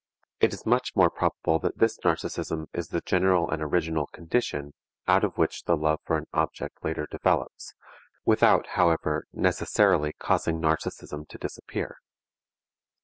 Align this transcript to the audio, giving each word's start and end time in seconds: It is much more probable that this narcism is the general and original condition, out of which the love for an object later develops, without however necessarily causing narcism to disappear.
It 0.39 0.51
is 0.51 0.65
much 0.65 0.95
more 0.95 1.11
probable 1.11 1.59
that 1.59 1.77
this 1.77 1.99
narcism 1.99 2.65
is 2.73 2.87
the 2.87 3.01
general 3.01 3.47
and 3.51 3.61
original 3.61 4.07
condition, 4.07 4.73
out 5.07 5.23
of 5.23 5.37
which 5.37 5.65
the 5.65 5.77
love 5.77 5.99
for 6.05 6.17
an 6.17 6.25
object 6.33 6.83
later 6.83 7.05
develops, 7.11 7.75
without 8.25 8.69
however 8.69 9.27
necessarily 9.31 10.13
causing 10.13 10.59
narcism 10.59 11.27
to 11.29 11.37
disappear. 11.37 11.97